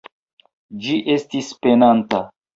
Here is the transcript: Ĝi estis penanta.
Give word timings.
Ĝi 0.85 0.95
estis 1.17 1.53
penanta. 1.67 2.25